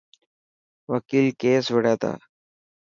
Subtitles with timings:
[0.91, 2.11] وڪيل ڪيس وڙي تا.